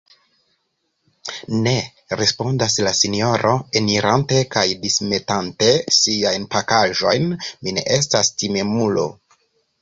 Ne, 1.65 1.73
respondas 2.21 2.77
la 2.87 2.93
sinjoro, 2.99 3.51
enirante 3.81 4.39
kaj 4.55 4.63
dismetante 4.87 5.69
siajn 5.99 6.49
pakaĵojn, 6.57 7.29
mi 7.69 7.77
ne 7.81 7.85
estas 7.99 8.35
timemulo! 8.43 9.07